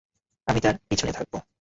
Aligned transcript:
আমি 0.47 0.59
তার 0.59 0.75
পিছনে 0.89 1.11
থাকব। 1.11 1.33